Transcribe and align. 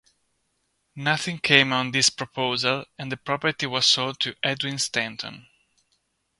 Nothing 0.95 1.37
came 1.37 1.71
of 1.71 1.91
this 1.93 2.09
proposal, 2.09 2.85
and 2.97 3.11
the 3.11 3.17
property 3.17 3.67
was 3.67 3.85
sold 3.85 4.19
to 4.21 4.35
Edwin 4.41 4.79
Stanton. 4.79 5.45